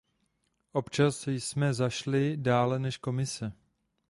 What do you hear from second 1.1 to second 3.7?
jsme zašli dále než Komise.